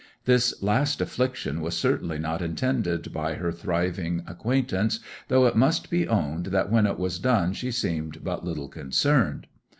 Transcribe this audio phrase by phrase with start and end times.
[0.25, 6.07] This last affliction was certainly not intended by her thriving acquaintance, though it must be
[6.07, 9.45] owned that when it was done she seemed but little concerned.